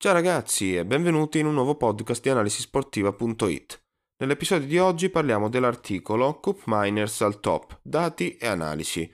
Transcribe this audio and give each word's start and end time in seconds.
Ciao 0.00 0.12
ragazzi 0.12 0.76
e 0.76 0.86
benvenuti 0.86 1.40
in 1.40 1.46
un 1.46 1.54
nuovo 1.54 1.74
podcast 1.74 2.22
di 2.22 2.28
analisisportiva.it. 2.28 3.82
Nell'episodio 4.18 4.68
di 4.68 4.78
oggi 4.78 5.08
parliamo 5.08 5.48
dell'articolo 5.48 6.38
Cup 6.38 6.62
Miners 6.66 7.20
al 7.22 7.40
top, 7.40 7.80
dati 7.82 8.36
e 8.36 8.46
analisi, 8.46 9.12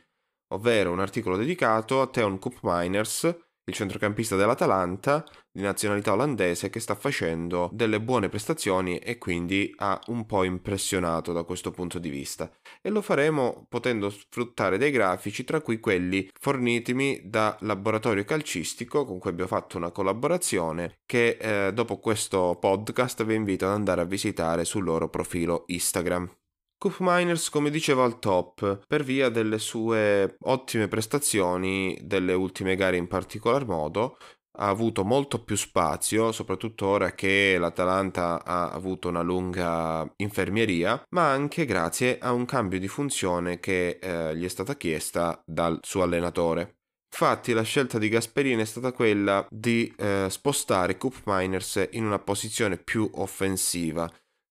ovvero 0.48 0.92
un 0.92 1.00
articolo 1.00 1.38
dedicato 1.38 2.02
a 2.02 2.06
Theon 2.08 2.38
Cup 2.38 2.58
Miners, 2.60 3.43
il 3.66 3.74
centrocampista 3.74 4.36
dell'Atalanta 4.36 5.24
di 5.50 5.62
nazionalità 5.62 6.12
olandese 6.12 6.68
che 6.68 6.80
sta 6.80 6.94
facendo 6.94 7.70
delle 7.72 8.00
buone 8.00 8.28
prestazioni 8.28 8.98
e 8.98 9.18
quindi 9.18 9.72
ha 9.76 9.98
un 10.08 10.26
po' 10.26 10.44
impressionato 10.44 11.32
da 11.32 11.44
questo 11.44 11.70
punto 11.70 11.98
di 11.98 12.08
vista. 12.08 12.50
E 12.82 12.90
lo 12.90 13.00
faremo 13.00 13.66
potendo 13.68 14.10
sfruttare 14.10 14.78
dei 14.78 14.90
grafici, 14.90 15.44
tra 15.44 15.60
cui 15.60 15.78
quelli 15.80 16.28
fornitimi 16.38 17.22
da 17.24 17.56
Laboratorio 17.60 18.24
Calcistico 18.24 19.04
con 19.04 19.18
cui 19.18 19.30
abbiamo 19.30 19.50
fatto 19.50 19.76
una 19.76 19.92
collaborazione 19.92 20.98
che 21.06 21.38
eh, 21.40 21.72
dopo 21.72 21.98
questo 21.98 22.56
podcast 22.60 23.24
vi 23.24 23.34
invito 23.34 23.66
ad 23.66 23.72
andare 23.72 24.00
a 24.00 24.04
visitare 24.04 24.64
sul 24.64 24.84
loro 24.84 25.08
profilo 25.08 25.64
Instagram. 25.68 26.43
Coop 26.84 26.96
Miners, 26.98 27.48
come 27.48 27.70
dicevo, 27.70 28.04
al 28.04 28.18
top 28.18 28.84
per 28.86 29.04
via 29.04 29.30
delle 29.30 29.58
sue 29.58 30.36
ottime 30.40 30.86
prestazioni 30.86 31.98
delle 32.02 32.34
ultime 32.34 32.76
gare 32.76 32.98
in 32.98 33.08
particolar 33.08 33.64
modo. 33.64 34.18
Ha 34.58 34.68
avuto 34.68 35.02
molto 35.02 35.42
più 35.42 35.56
spazio, 35.56 36.30
soprattutto 36.30 36.84
ora 36.84 37.12
che 37.12 37.56
l'Atalanta 37.58 38.44
ha 38.44 38.68
avuto 38.68 39.08
una 39.08 39.22
lunga 39.22 40.06
infermieria, 40.16 41.02
ma 41.12 41.30
anche 41.30 41.64
grazie 41.64 42.18
a 42.18 42.32
un 42.32 42.44
cambio 42.44 42.78
di 42.78 42.86
funzione 42.86 43.60
che 43.60 43.98
eh, 43.98 44.36
gli 44.36 44.44
è 44.44 44.48
stata 44.48 44.76
chiesta 44.76 45.42
dal 45.46 45.78
suo 45.80 46.02
allenatore. 46.02 46.80
Infatti 47.14 47.52
la 47.54 47.62
scelta 47.62 47.96
di 47.96 48.10
Gasperini 48.10 48.60
è 48.60 48.66
stata 48.66 48.92
quella 48.92 49.46
di 49.48 49.90
eh, 49.96 50.26
spostare 50.28 50.98
Coop 50.98 51.22
Miners 51.24 51.88
in 51.92 52.04
una 52.04 52.18
posizione 52.18 52.76
più 52.76 53.08
offensiva, 53.14 54.06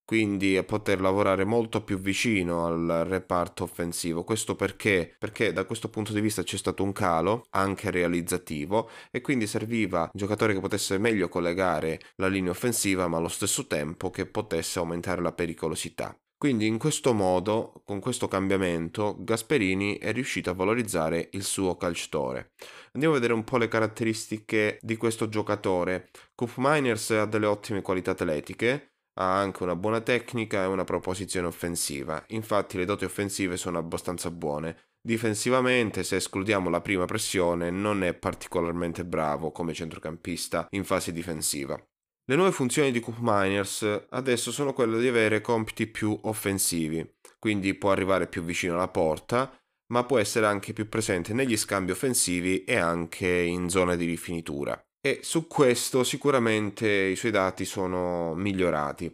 quindi 0.06 0.62
poter 0.64 1.02
lavorare 1.02 1.46
molto 1.46 1.84
più 1.84 2.00
vicino 2.00 2.66
al 2.66 3.06
reparto 3.08 3.64
offensivo. 3.64 4.23
Questo 4.23 4.56
perché? 4.56 5.16
Perché 5.18 5.54
da 5.54 5.66
questo 5.66 5.90
punto 5.90 6.14
di 6.14 6.22
vista 6.22 6.44
c'è 6.44 6.58
stato 6.58 6.84
un 6.84 6.92
calo 6.92 7.45
anche 7.52 7.92
realizzativo 7.92 8.90
e 9.12 9.22
quindi 9.22 9.48
serviva 9.48 10.02
un 10.02 10.10
giocatore 10.14 10.54
che 10.54 10.60
potesse 10.60 10.98
meglio 10.98 11.30
collegare 11.30 12.00
la 12.16 12.28
linea 12.28 12.52
offensiva 12.52 13.08
ma 13.08 13.18
allo 13.18 13.28
stesso 13.28 13.68
tempo 13.68 14.10
che 14.10 14.26
potesse 14.26 14.80
aumentare 14.80 15.22
la 15.22 15.34
pericolosità. 15.34 16.16
Quindi 16.44 16.67
in 16.67 16.78
questo 16.78 17.14
modo, 17.14 17.72
con 17.86 18.02
questo 18.02 18.28
cambiamento, 18.28 19.16
Gasperini 19.17 19.98
è 19.98 20.12
riuscito 20.12 20.50
a 20.50 20.54
valorizzare 20.54 21.30
il 21.32 21.44
suo 21.45 21.78
calciatore. 21.78 22.52
Andiamo 22.92 23.16
a 23.16 23.17
vedere 23.17 23.34
un 23.34 23.45
po' 23.45 23.56
le 23.56 23.70
caratteristiche 23.70 24.78
di 24.82 24.98
questo 24.98 25.30
giocatore. 25.30 26.10
Coop 26.36 26.56
Miners 26.58 27.12
ha 27.12 27.26
delle 27.26 27.45
ottime 27.45 27.82
qualità 27.82 28.12
atletiche, 28.12 28.92
ha 29.16 29.38
anche 29.39 29.64
una 29.64 29.75
buona 29.75 30.02
tecnica 30.02 30.64
e 30.64 30.67
una 30.67 30.83
proposizione 30.83 31.47
offensiva. 31.47 32.23
Infatti 32.30 32.78
le 32.78 32.86
doti 32.86 33.06
offensive 33.06 33.58
sono 33.58 33.78
abbastanza 33.78 34.31
buone. 34.31 34.92
Difensivamente, 35.02 36.03
se 36.03 36.16
escludiamo 36.16 36.70
la 36.70 36.81
prima 36.81 37.05
pressione, 37.05 37.70
non 37.70 38.03
è 38.03 38.14
particolarmente 38.14 39.03
bravo 39.05 39.52
come 39.52 39.73
centrocampista 39.73 40.67
in 40.72 40.83
fase 40.83 41.11
difensiva. 41.11 41.78
Le 42.25 42.36
nuove 42.36 42.53
funzioni 42.53 42.92
di 42.92 43.02
Coop 43.02 43.17
Miners 43.20 44.05
adesso 44.09 44.52
sono 44.53 44.72
quelle 44.72 45.00
di 45.00 45.08
avere 45.09 45.42
compiti 45.42 45.88
più 45.88 46.17
offensivi, 46.23 47.05
quindi 47.38 47.73
può 47.73 47.92
arrivare 47.92 48.27
più 48.27 48.44
vicino 48.44 48.75
alla 48.75 48.88
porta, 48.88 49.52
ma 49.88 50.05
può 50.05 50.17
essere 50.17 50.45
anche 50.45 50.72
più 50.72 50.88
presente 50.88 51.33
negli 51.33 51.58
scambi 51.58 51.92
offensivi 51.92 52.64
e 52.64 52.77
anche 52.77 53.27
in 53.27 53.70
zone 53.70 53.98
di 53.98 54.05
rifinitura 54.05 54.81
e 55.06 55.20
su 55.22 55.48
questo 55.48 56.06
sicuramente 56.06 56.90
i 56.90 57.18
suoi 57.18 57.32
dati 57.32 57.66
sono 57.66 58.34
migliorati. 58.36 59.14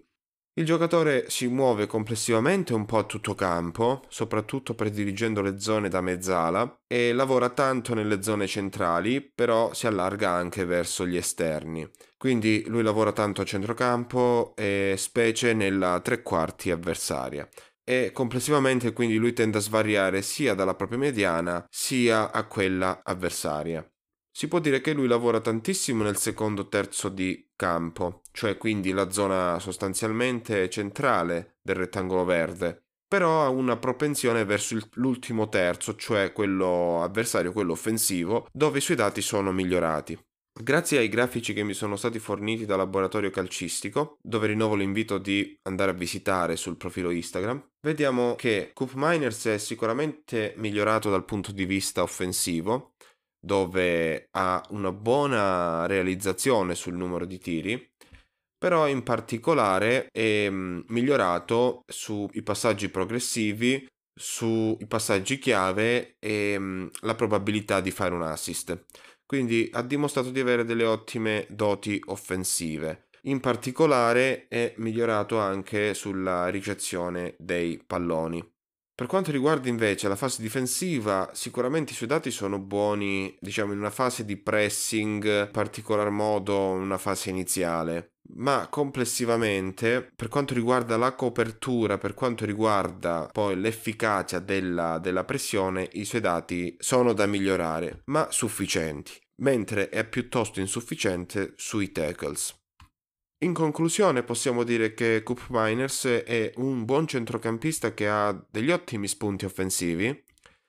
Il 0.53 0.65
giocatore 0.65 1.29
si 1.29 1.47
muove 1.47 1.87
complessivamente 1.87 2.73
un 2.73 2.85
po' 2.85 2.99
a 2.99 3.05
tutto 3.05 3.33
campo, 3.33 4.03
soprattutto 4.09 4.75
prediligendo 4.75 5.41
le 5.41 5.59
zone 5.59 5.89
da 5.89 6.01
mezzala, 6.01 6.81
e 6.85 7.11
lavora 7.13 7.49
tanto 7.49 7.95
nelle 7.95 8.21
zone 8.21 8.45
centrali, 8.45 9.21
però 9.21 9.73
si 9.73 9.87
allarga 9.87 10.29
anche 10.29 10.65
verso 10.65 11.07
gli 11.07 11.15
esterni. 11.15 11.89
Quindi 12.17 12.65
lui 12.67 12.83
lavora 12.83 13.11
tanto 13.11 13.41
a 13.41 13.45
centrocampo 13.45 14.53
e 14.55 14.93
specie 14.97 15.53
nella 15.53 16.01
tre 16.01 16.21
quarti 16.21 16.69
avversaria. 16.69 17.47
E 17.83 18.11
complessivamente 18.11 18.93
quindi 18.93 19.15
lui 19.15 19.33
tende 19.33 19.57
a 19.57 19.61
svariare 19.61 20.21
sia 20.21 20.53
dalla 20.53 20.75
propria 20.75 20.99
mediana 20.99 21.65
sia 21.69 22.31
a 22.31 22.45
quella 22.45 23.01
avversaria 23.03 23.83
si 24.39 24.47
può 24.47 24.59
dire 24.59 24.79
che 24.79 24.93
lui 24.93 25.09
lavora 25.09 25.41
tantissimo 25.41 26.01
nel 26.01 26.15
secondo 26.15 26.69
terzo 26.69 27.09
di 27.09 27.49
campo, 27.57 28.21
cioè 28.31 28.55
quindi 28.55 28.91
la 28.91 29.09
zona 29.09 29.59
sostanzialmente 29.59 30.69
centrale 30.69 31.57
del 31.61 31.75
rettangolo 31.75 32.23
verde, 32.23 32.85
però 33.05 33.43
ha 33.43 33.49
una 33.49 33.75
propensione 33.75 34.45
verso 34.45 34.77
l'ultimo 34.93 35.49
terzo, 35.49 35.97
cioè 35.97 36.31
quello 36.31 37.03
avversario, 37.03 37.51
quello 37.51 37.73
offensivo, 37.73 38.47
dove 38.53 38.77
i 38.77 38.81
suoi 38.81 38.95
dati 38.95 39.21
sono 39.21 39.51
migliorati. 39.51 40.17
Grazie 40.61 40.99
ai 40.99 41.09
grafici 41.09 41.51
che 41.51 41.63
mi 41.63 41.73
sono 41.73 41.97
stati 41.97 42.17
forniti 42.17 42.65
dal 42.65 42.77
laboratorio 42.77 43.31
calcistico, 43.31 44.19
dove 44.21 44.47
rinnovo 44.47 44.75
l'invito 44.75 45.17
di 45.17 45.53
andare 45.63 45.91
a 45.91 45.95
visitare 45.95 46.55
sul 46.55 46.77
profilo 46.77 47.09
Instagram, 47.11 47.71
vediamo 47.81 48.35
che 48.35 48.71
Coop 48.73 48.93
Miners 48.95 49.47
è 49.47 49.57
sicuramente 49.57 50.53
migliorato 50.55 51.09
dal 51.09 51.25
punto 51.25 51.51
di 51.51 51.65
vista 51.65 52.01
offensivo, 52.03 52.93
dove 53.39 54.27
ha 54.31 54.63
una 54.69 54.91
buona 54.91 55.85
realizzazione 55.85 56.75
sul 56.75 56.95
numero 56.95 57.25
di 57.25 57.39
tiri, 57.39 57.91
però 58.57 58.87
in 58.87 59.03
particolare 59.03 60.07
è 60.11 60.49
mm, 60.49 60.81
migliorato 60.87 61.83
sui 61.87 62.43
passaggi 62.43 62.89
progressivi, 62.89 63.87
sui 64.13 64.77
passaggi 64.87 65.39
chiave 65.39 66.17
e 66.19 66.57
mm, 66.59 66.87
la 67.01 67.15
probabilità 67.15 67.79
di 67.79 67.91
fare 67.91 68.13
un 68.13 68.23
assist. 68.23 68.85
Quindi 69.25 69.69
ha 69.71 69.81
dimostrato 69.81 70.31
di 70.31 70.39
avere 70.39 70.65
delle 70.65 70.85
ottime 70.85 71.45
doti 71.49 72.01
offensive. 72.07 73.07
In 73.23 73.39
particolare 73.39 74.47
è 74.47 74.73
migliorato 74.77 75.39
anche 75.39 75.93
sulla 75.93 76.49
ricezione 76.49 77.35
dei 77.37 77.81
palloni. 77.85 78.43
Per 78.99 79.07
quanto 79.07 79.31
riguarda 79.31 79.69
invece 79.69 80.09
la 80.09 80.17
fase 80.17 80.41
difensiva, 80.41 81.29
sicuramente 81.31 81.93
i 81.93 81.95
suoi 81.95 82.09
dati 82.09 82.31
sono 82.31 82.59
buoni, 82.59 83.33
diciamo, 83.39 83.71
in 83.71 83.79
una 83.79 83.91
fase 83.91 84.25
di 84.25 84.35
pressing, 84.35 85.45
in 85.45 85.51
particolar 85.53 86.09
modo 86.09 86.75
in 86.75 86.81
una 86.81 86.97
fase 86.97 87.29
iniziale. 87.29 88.15
Ma 88.33 88.67
complessivamente, 88.69 90.11
per 90.13 90.27
quanto 90.27 90.53
riguarda 90.53 90.97
la 90.97 91.15
copertura, 91.15 91.97
per 91.97 92.13
quanto 92.13 92.43
riguarda 92.43 93.29
poi 93.31 93.57
l'efficacia 93.57 94.39
della, 94.39 94.99
della 94.99 95.23
pressione, 95.23 95.87
i 95.93 96.03
suoi 96.03 96.19
dati 96.19 96.75
sono 96.77 97.13
da 97.13 97.25
migliorare, 97.25 98.01
ma 98.07 98.27
sufficienti, 98.31 99.13
mentre 99.37 99.87
è 99.87 100.05
piuttosto 100.05 100.59
insufficiente 100.59 101.53
sui 101.55 101.93
tackles. 101.93 102.58
In 103.41 103.53
conclusione 103.53 104.23
possiamo 104.23 104.63
dire 104.63 104.93
che 104.93 105.23
Coop 105.23 105.45
Miners 105.47 106.05
è 106.05 106.51
un 106.57 106.83
buon 106.83 107.07
centrocampista 107.07 107.93
che 107.93 108.09
ha 108.09 108.37
degli 108.49 108.69
ottimi 108.69 109.07
spunti 109.07 109.45
offensivi. 109.45 110.23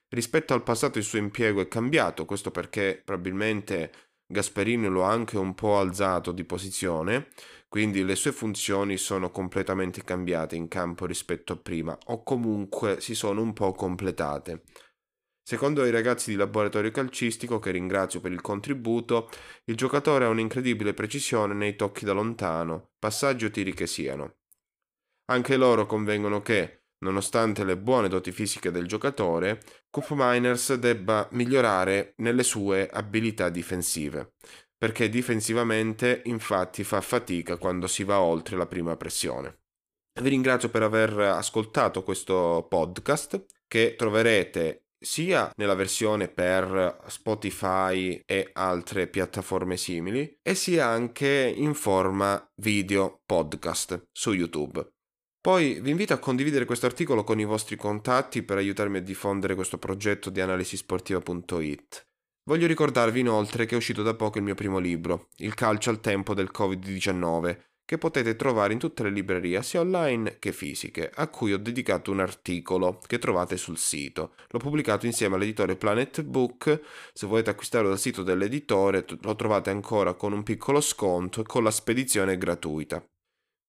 Rispetto 0.07 0.53
al 0.53 0.63
passato 0.63 0.97
il 0.97 1.03
suo 1.03 1.19
impiego 1.19 1.59
è 1.59 1.67
cambiato, 1.67 2.23
questo 2.23 2.49
perché 2.49 3.01
probabilmente 3.03 3.91
Gasperini 4.25 4.87
lo 4.87 5.03
ha 5.03 5.11
anche 5.11 5.37
un 5.37 5.53
po' 5.53 5.79
alzato 5.79 6.31
di 6.31 6.45
posizione, 6.45 7.27
quindi 7.67 8.05
le 8.05 8.15
sue 8.15 8.31
funzioni 8.31 8.95
sono 8.95 9.31
completamente 9.31 10.05
cambiate 10.05 10.55
in 10.55 10.69
campo 10.69 11.05
rispetto 11.05 11.51
a 11.51 11.57
prima, 11.57 11.97
o 12.05 12.23
comunque 12.23 13.01
si 13.01 13.15
sono 13.15 13.41
un 13.41 13.51
po' 13.51 13.73
completate. 13.73 14.63
Secondo 15.43 15.85
i 15.85 15.91
ragazzi 15.91 16.31
di 16.31 16.37
laboratorio 16.37 16.91
calcistico, 16.91 17.59
che 17.59 17.71
ringrazio 17.71 18.21
per 18.21 18.31
il 18.31 18.41
contributo, 18.41 19.29
il 19.65 19.75
giocatore 19.75 20.25
ha 20.25 20.29
un'incredibile 20.29 20.93
precisione 20.93 21.53
nei 21.53 21.75
tocchi 21.75 22.05
da 22.05 22.13
lontano, 22.13 22.91
passaggi 22.99 23.45
o 23.45 23.49
tiri 23.49 23.73
che 23.73 23.87
siano. 23.87 24.35
Anche 25.31 25.57
loro 25.57 25.85
convengono 25.85 26.41
che, 26.41 26.83
nonostante 26.99 27.63
le 27.63 27.77
buone 27.77 28.07
doti 28.07 28.31
fisiche 28.31 28.69
del 28.69 28.85
giocatore, 28.85 29.61
Coop 29.89 30.11
Miners 30.11 30.75
debba 30.75 31.27
migliorare 31.31 32.13
nelle 32.17 32.43
sue 32.43 32.87
abilità 32.87 33.49
difensive, 33.49 34.33
perché 34.77 35.09
difensivamente 35.09 36.21
infatti 36.25 36.83
fa 36.83 37.01
fatica 37.01 37.57
quando 37.57 37.87
si 37.87 38.03
va 38.03 38.19
oltre 38.19 38.57
la 38.57 38.67
prima 38.67 38.95
pressione. 38.95 39.59
Vi 40.21 40.29
ringrazio 40.29 40.69
per 40.69 40.83
aver 40.83 41.17
ascoltato 41.17 42.03
questo 42.03 42.67
podcast 42.69 43.45
che 43.67 43.95
troverete 43.97 44.87
sia 45.01 45.51
nella 45.55 45.73
versione 45.73 46.27
per 46.27 46.99
Spotify 47.07 48.21
e 48.23 48.49
altre 48.53 49.07
piattaforme 49.07 49.75
simili 49.75 50.37
e 50.41 50.53
sia 50.53 50.87
anche 50.87 51.51
in 51.55 51.73
forma 51.73 52.47
video 52.57 53.21
podcast 53.25 54.07
su 54.11 54.33
YouTube. 54.33 54.87
Poi 55.41 55.81
vi 55.81 55.89
invito 55.89 56.13
a 56.13 56.19
condividere 56.19 56.65
questo 56.65 56.85
articolo 56.85 57.23
con 57.23 57.39
i 57.39 57.45
vostri 57.45 57.75
contatti 57.75 58.43
per 58.43 58.57
aiutarmi 58.57 58.97
a 58.97 59.01
diffondere 59.01 59.55
questo 59.55 59.79
progetto 59.79 60.29
di 60.29 60.39
analisisportiva.it. 60.39 62.05
Voglio 62.43 62.67
ricordarvi 62.67 63.21
inoltre 63.21 63.65
che 63.65 63.73
è 63.73 63.77
uscito 63.77 64.03
da 64.03 64.13
poco 64.13 64.37
il 64.37 64.43
mio 64.43 64.55
primo 64.55 64.77
libro, 64.77 65.29
Il 65.37 65.55
calcio 65.55 65.89
al 65.89 65.99
tempo 65.99 66.35
del 66.35 66.51
Covid-19, 66.55 67.70
che 67.85 67.97
potete 67.97 68.35
trovare 68.35 68.73
in 68.73 68.79
tutte 68.79 69.03
le 69.03 69.09
librerie 69.09 69.61
sia 69.63 69.81
online 69.81 70.37
che 70.39 70.51
fisiche, 70.51 71.11
a 71.13 71.27
cui 71.27 71.53
ho 71.53 71.57
dedicato 71.57 72.11
un 72.11 72.19
articolo 72.19 72.99
che 73.05 73.19
trovate 73.19 73.57
sul 73.57 73.77
sito. 73.77 74.35
L'ho 74.49 74.59
pubblicato 74.59 75.05
insieme 75.05 75.35
all'editore 75.35 75.75
Planet 75.75 76.21
Book, 76.23 76.81
se 77.13 77.27
volete 77.27 77.49
acquistarlo 77.49 77.89
dal 77.89 77.99
sito 77.99 78.23
dell'editore 78.23 79.05
lo 79.21 79.35
trovate 79.35 79.69
ancora 79.69 80.13
con 80.13 80.33
un 80.33 80.43
piccolo 80.43 80.81
sconto 80.81 81.41
e 81.41 81.43
con 81.43 81.63
la 81.63 81.71
spedizione 81.71 82.37
gratuita. 82.37 83.03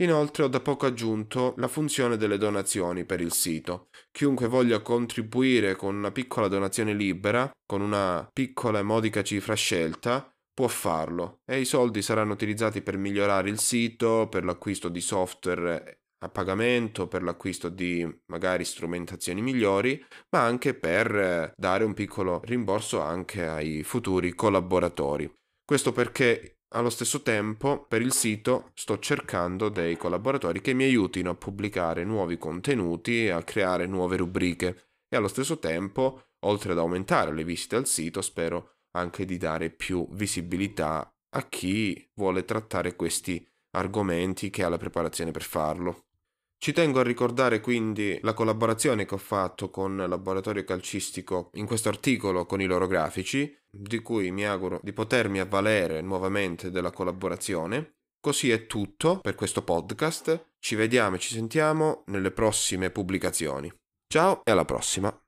Inoltre 0.00 0.42
ho 0.42 0.48
da 0.48 0.60
poco 0.60 0.84
aggiunto 0.84 1.54
la 1.56 1.68
funzione 1.68 2.18
delle 2.18 2.36
donazioni 2.36 3.06
per 3.06 3.22
il 3.22 3.32
sito. 3.32 3.88
Chiunque 4.12 4.46
voglia 4.46 4.82
contribuire 4.82 5.74
con 5.74 5.94
una 5.94 6.12
piccola 6.12 6.48
donazione 6.48 6.92
libera, 6.92 7.50
con 7.64 7.80
una 7.80 8.28
piccola 8.30 8.80
e 8.80 8.82
modica 8.82 9.22
cifra 9.22 9.54
scelta, 9.54 10.30
può 10.52 10.68
farlo 10.68 11.40
e 11.46 11.60
i 11.60 11.64
soldi 11.64 12.02
saranno 12.02 12.32
utilizzati 12.32 12.82
per 12.82 12.98
migliorare 12.98 13.48
il 13.48 13.58
sito, 13.58 14.28
per 14.28 14.44
l'acquisto 14.44 14.88
di 14.88 15.00
software 15.00 16.00
a 16.24 16.28
pagamento, 16.28 17.08
per 17.08 17.22
l'acquisto 17.22 17.68
di 17.68 18.06
magari 18.26 18.64
strumentazioni 18.64 19.40
migliori, 19.42 20.02
ma 20.30 20.44
anche 20.44 20.74
per 20.74 21.52
dare 21.56 21.84
un 21.84 21.94
piccolo 21.94 22.40
rimborso 22.44 23.00
anche 23.00 23.46
ai 23.46 23.82
futuri 23.82 24.34
collaboratori. 24.34 25.30
Questo 25.64 25.92
perché 25.92 26.55
allo 26.70 26.90
stesso 26.90 27.22
tempo, 27.22 27.84
per 27.86 28.02
il 28.02 28.12
sito 28.12 28.70
sto 28.74 28.98
cercando 28.98 29.68
dei 29.68 29.96
collaboratori 29.96 30.60
che 30.60 30.74
mi 30.74 30.84
aiutino 30.84 31.30
a 31.30 31.34
pubblicare 31.34 32.04
nuovi 32.04 32.38
contenuti, 32.38 33.28
a 33.28 33.42
creare 33.42 33.86
nuove 33.86 34.16
rubriche 34.16 34.90
e 35.08 35.16
allo 35.16 35.28
stesso 35.28 35.58
tempo, 35.58 36.30
oltre 36.40 36.72
ad 36.72 36.78
aumentare 36.78 37.32
le 37.32 37.44
visite 37.44 37.76
al 37.76 37.86
sito, 37.86 38.20
spero 38.20 38.78
anche 38.96 39.24
di 39.24 39.36
dare 39.36 39.70
più 39.70 40.08
visibilità 40.12 41.10
a 41.30 41.48
chi 41.48 42.10
vuole 42.14 42.44
trattare 42.44 42.96
questi 42.96 43.46
argomenti 43.76 44.50
che 44.50 44.64
ha 44.64 44.68
la 44.68 44.78
preparazione 44.78 45.30
per 45.30 45.42
farlo. 45.42 46.05
Ci 46.58 46.72
tengo 46.72 47.00
a 47.00 47.02
ricordare 47.02 47.60
quindi 47.60 48.18
la 48.22 48.34
collaborazione 48.34 49.04
che 49.04 49.14
ho 49.14 49.18
fatto 49.18 49.70
con 49.70 50.00
il 50.00 50.08
laboratorio 50.08 50.64
calcistico 50.64 51.50
in 51.54 51.66
questo 51.66 51.88
articolo 51.88 52.46
con 52.46 52.60
i 52.60 52.66
loro 52.66 52.86
grafici, 52.86 53.56
di 53.70 54.00
cui 54.00 54.30
mi 54.30 54.46
auguro 54.46 54.80
di 54.82 54.92
potermi 54.92 55.38
avvalere 55.38 56.00
nuovamente 56.00 56.70
della 56.70 56.90
collaborazione. 56.90 57.96
Così 58.18 58.50
è 58.50 58.66
tutto 58.66 59.20
per 59.20 59.34
questo 59.34 59.62
podcast, 59.62 60.54
ci 60.58 60.74
vediamo 60.74 61.16
e 61.16 61.18
ci 61.18 61.32
sentiamo 61.32 62.02
nelle 62.06 62.32
prossime 62.32 62.90
pubblicazioni. 62.90 63.72
Ciao 64.08 64.40
e 64.44 64.50
alla 64.50 64.64
prossima! 64.64 65.25